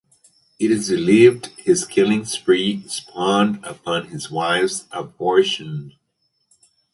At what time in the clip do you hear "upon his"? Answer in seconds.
3.63-4.31